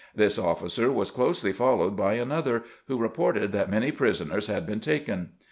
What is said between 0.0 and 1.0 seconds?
This officer